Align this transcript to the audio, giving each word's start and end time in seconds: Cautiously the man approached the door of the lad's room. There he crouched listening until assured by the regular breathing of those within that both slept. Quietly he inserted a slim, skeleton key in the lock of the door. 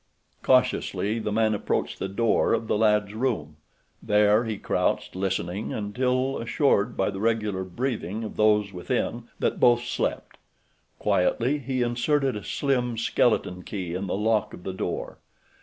Cautiously 0.41 1.19
the 1.19 1.31
man 1.31 1.53
approached 1.53 1.99
the 1.99 2.07
door 2.07 2.53
of 2.53 2.65
the 2.67 2.75
lad's 2.75 3.13
room. 3.13 3.57
There 4.01 4.45
he 4.45 4.57
crouched 4.57 5.15
listening 5.15 5.73
until 5.73 6.39
assured 6.39 6.97
by 6.97 7.11
the 7.11 7.19
regular 7.19 7.63
breathing 7.63 8.23
of 8.23 8.35
those 8.35 8.73
within 8.73 9.25
that 9.37 9.59
both 9.59 9.83
slept. 9.85 10.37
Quietly 10.97 11.59
he 11.59 11.83
inserted 11.83 12.35
a 12.35 12.43
slim, 12.43 12.97
skeleton 12.97 13.61
key 13.61 13.93
in 13.93 14.07
the 14.07 14.17
lock 14.17 14.55
of 14.55 14.63
the 14.63 14.73
door. 14.73 15.19